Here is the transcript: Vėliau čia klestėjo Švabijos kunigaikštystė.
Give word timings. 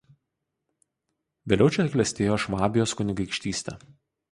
Vėliau 1.53 1.75
čia 1.77 1.87
klestėjo 1.97 2.39
Švabijos 2.47 2.97
kunigaikštystė. 3.03 3.79